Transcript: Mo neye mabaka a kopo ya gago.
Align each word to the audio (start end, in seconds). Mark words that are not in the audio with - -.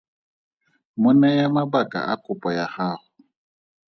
Mo 1.01 1.11
neye 1.19 1.43
mabaka 1.55 1.99
a 2.13 2.15
kopo 2.23 2.47
ya 2.57 2.65
gago. 2.73 3.05